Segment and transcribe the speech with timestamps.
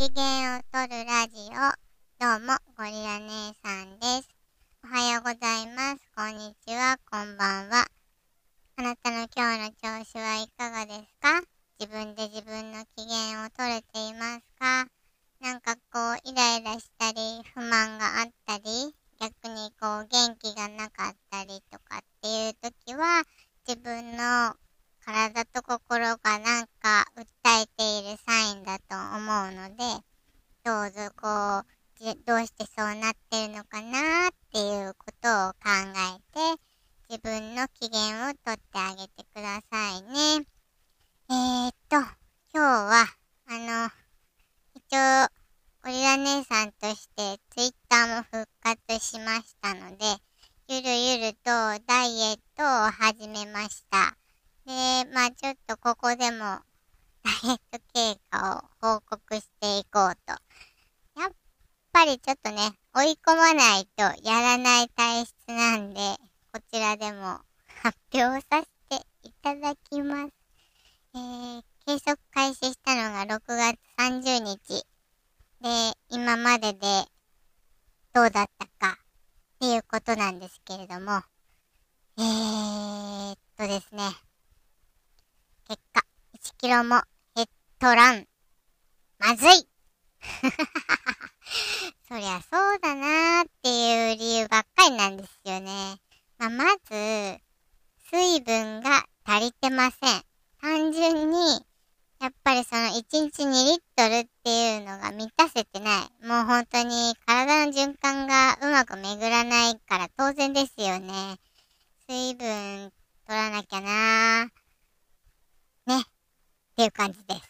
[0.00, 1.60] 機嫌を取るラジオ。
[2.18, 4.30] どうも、ゴリラ姉さんです。
[4.82, 6.00] おはようございます。
[6.16, 7.84] こんにちは、こんばんは。
[8.76, 11.42] あなたの今日の調子はいかがですか？
[11.78, 14.86] 自分で自分の機嫌を取れていますか？
[15.42, 23.22] なんかこう、イライラしたり、不満があったり、逆にこう、元気がなかったりとかっていう時は、
[23.68, 24.56] 自分の
[25.02, 27.24] 体と心がなんか訴
[27.62, 29.82] えているサインだと思うので、
[30.62, 36.62] どうぞこう、どうしてそうなってるのかなっていうことを考えて、
[37.08, 40.46] 自分の機嫌をとってあげてくださいね。
[41.28, 42.06] えー、っと、今
[42.52, 43.06] 日は、
[43.46, 43.90] あの、
[44.74, 45.40] 一応、
[45.82, 50.04] ゴリラ姉さんとしてツイッターも復活しましたので、
[50.68, 51.50] ゆるゆると
[51.86, 54.16] ダイエットを始めました。
[54.66, 56.60] で、まあちょっとここでもダ
[57.44, 60.49] イエット経過を報告していこうと。
[62.00, 62.56] やっぱりちょっとね、
[62.94, 66.00] 追い込まないとやらない体質なんで、
[66.50, 67.40] こちらでも
[67.82, 70.32] 発表させていただきます。
[71.14, 74.82] えー、計測開始したのが6月30日。
[75.60, 76.78] で、今までで
[78.14, 81.20] どうだったかっていうことなんですけれども、
[82.16, 84.04] えーっとですね。
[85.68, 86.00] 結果、
[86.32, 87.02] 1キロも
[87.36, 87.48] 減っ
[87.78, 88.26] とらん。
[89.18, 89.68] まずい
[92.10, 95.70] そりゃそうだなーっていう理由ばっかりなんですよね。
[96.38, 97.40] まあ、まず、
[98.10, 100.22] 水分が足りてません。
[100.60, 101.36] 単純に、
[102.20, 106.26] やっぱりその1日2リットルっていうのが満たせてない。
[106.26, 111.36] もう本当に体の循環がうまく巡らないから当然ですよね。
[112.08, 112.90] 水分
[113.28, 115.96] 取らなきゃなー。
[115.96, 116.00] ね。
[116.00, 116.04] っ
[116.74, 117.40] ていう感じです。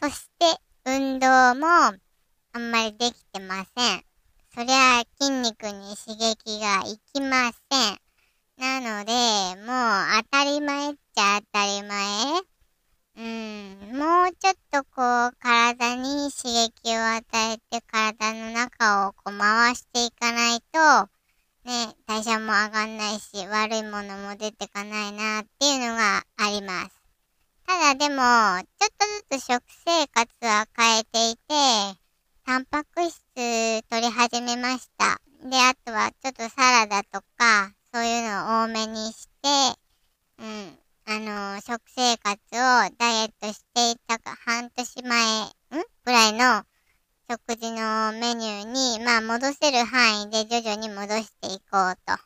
[0.00, 1.26] そして、運動
[1.56, 1.92] も
[2.52, 3.17] あんまりでき
[3.48, 4.04] ません。
[4.54, 7.98] そりゃ筋肉に刺激がいきません。
[8.58, 9.12] なので、
[9.64, 12.42] もう当たり前っちゃ当たり前。
[13.16, 21.08] うん、もうちょっとこう、体に刺激を与えて体の中をこう回していかないと、
[21.64, 26.98] ね、代謝も上がんないし、悪いものも出てかないなっていうのがあります。
[27.66, 28.22] ただでも、
[28.78, 31.98] ちょっとずつ食生活は変えていて、
[32.48, 33.20] タンパク質
[33.90, 35.20] 取り始めました。
[35.46, 39.48] で、あとはちょっとサラダとか、そういうのを多めにして、
[40.38, 45.48] うん、あの、食生活をダイエットしていたか半年前、ん？
[46.06, 46.62] ぐらいの
[47.30, 52.16] 食事のメニューに、まあ戻せる範囲で徐々に戻していこうと。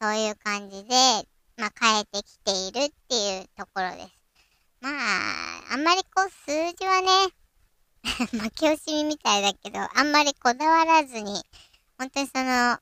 [0.00, 0.94] そういう感じで、
[1.56, 4.08] まあ変えてきているっていうところです。
[4.80, 7.34] まあ、あんまりこう数字はね、
[8.02, 11.44] 負け惜しみみたいだけど、あんまりこだわらずに、
[11.98, 12.78] 本当にその、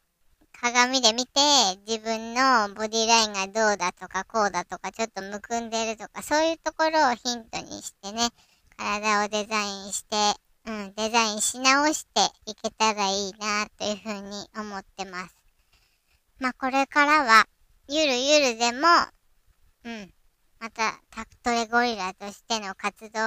[0.52, 1.40] 鏡で見て、
[1.86, 8.30] 自分のボディラインがどうだとか、こうだとか、ちょっとむくんでるとか、そういうところをヒントにしてね、
[8.76, 10.16] 体をデザインして、
[10.66, 15.36] うん、デザインし直していけたらいいな、というふうに思ってます。
[16.38, 17.46] まあ、これからは、
[17.88, 18.86] ゆるゆるでも、
[19.84, 20.14] うん、
[20.58, 23.22] また、タクトレゴリラとしての活動を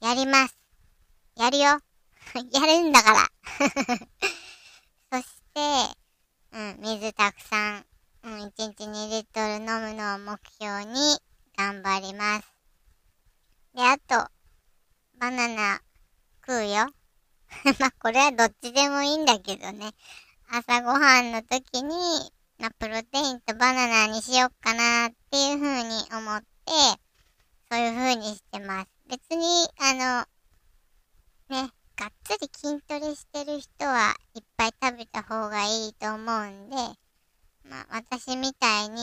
[0.00, 0.62] やります。
[1.36, 1.64] やるよ。
[2.50, 3.28] やるんだから。
[5.12, 5.96] そして、
[6.52, 7.86] うん、水たくさん、
[8.24, 11.20] うん、1日2リットル飲むのを目標に
[11.56, 12.48] 頑張ります。
[13.74, 14.30] で、あと、
[15.18, 15.82] バナナ
[16.46, 16.88] 食うよ。
[17.78, 19.92] まあ、これはどっちでもいいんだけどね。
[20.50, 21.94] 朝ごはんの時に、
[22.58, 26.72] まあ、プロテインとバナナにしよっかなっていう風に思って、
[27.70, 28.88] そういう風にしてます。
[29.08, 30.31] 別に、あの、
[31.52, 31.68] ね、
[31.98, 36.76] がっつり筋トレしてる人はいっぱい食べた方がいいと思うんで、
[37.68, 38.96] まあ、私みたいに、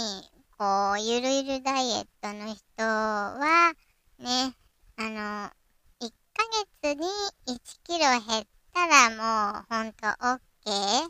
[0.58, 3.74] こう、ゆるゆるダイエットの人は、
[4.18, 4.56] ね、
[4.98, 5.52] あの、
[6.02, 6.44] 1ヶ
[6.82, 7.06] 月に
[7.46, 11.08] 1キロ減ったらもう、ほんと OK。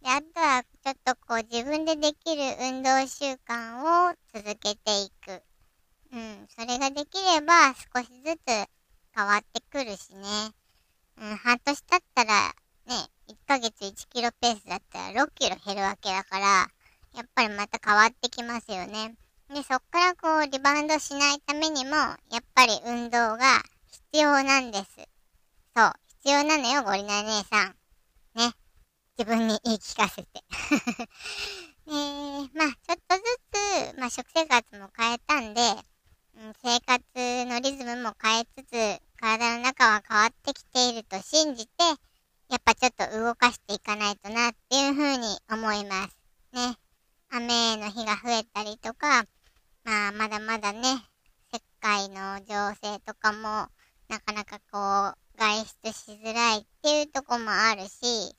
[0.00, 5.42] で、あとは、ちょっとこう、自分でできる運動習慣を続けていく。
[6.12, 8.70] うん、それができれば、少しずつ
[9.14, 10.54] 変わってくるしね。
[11.20, 12.54] うん、半年経ったら、
[12.86, 12.96] ね、
[13.28, 16.46] 1ヶ月1キロペースだったら6キロ減るわけだから、
[17.14, 19.14] やっぱりまた変わってきますよね。
[19.50, 23.62] で、そっからこう、リバウンドしないためにも、やっぱり運動が
[24.12, 24.84] 必要なんです。
[25.76, 27.76] そう、必要なのよ、ゴリナ姉さん。
[28.34, 28.54] ね。
[29.18, 30.28] 自分に言い聞かせて。
[31.86, 33.22] えー、まあ、ちょっとず
[33.92, 35.60] つ、まあ、食生活も変えたんで、
[36.36, 37.04] うん、生活
[37.44, 41.72] のリズムも変えつつ、体の中は変わってきていると信じて、
[42.48, 46.16] やっぱちょっと動かしていかないとなっていうふうに思います。
[46.52, 46.76] ね。
[47.30, 49.26] 雨の日が増えたりとか、
[49.84, 50.80] まあまだまだね、
[51.52, 53.68] 世界の情勢とかも
[54.08, 58.36] なかなかこう外出しづらいっていうとこもあるし、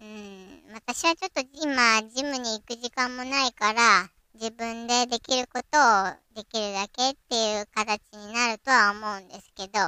[0.00, 9.80] うん、私はちょっと今ジムに行く時間もないから、自分でできることをできるだけっていう形になるとは思うんですけど、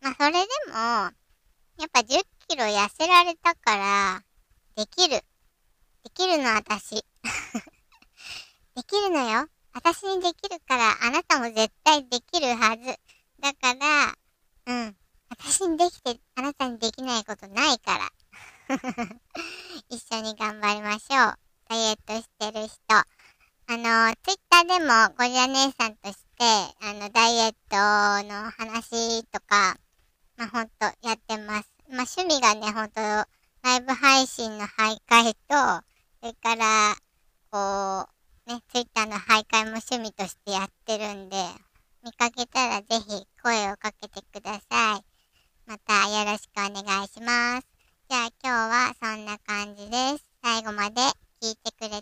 [0.00, 0.38] まあそれで
[0.68, 1.10] も、や
[1.86, 4.22] っぱ10キロ痩せられたから、
[4.74, 5.16] できる。
[6.04, 7.04] できるの私。
[8.74, 9.48] できるのよ。
[9.74, 12.98] 私にできるから、あなたも絶対できるはず。
[13.40, 14.16] だから、
[14.66, 14.97] うん。
[15.40, 18.10] 私にできて、あなたにできないことないから。
[19.88, 21.38] 一緒に頑張りましょう。
[21.68, 22.78] ダイエットしてる人。
[22.90, 26.44] あの、ツイッターでもゴリラ姉さんとして、
[26.80, 27.76] あの、ダイエット
[28.28, 29.76] の話とか、
[30.36, 31.68] まあ、ほんとやってます。
[31.88, 35.84] まあ、趣味がね、ほんと、ライブ配信の徘徊と、
[36.20, 36.96] それから、
[37.50, 38.08] こ
[38.46, 41.36] う、ね、ツイッターの徘徊も趣味としてやってるんで、
[42.02, 45.17] 見かけたらぜひ声をかけてください。
[45.68, 47.68] またよろしくお願いします。
[48.08, 50.24] じゃあ今日はそんな感じです。
[50.42, 50.94] 最後まで
[51.42, 51.97] 聞いてくれ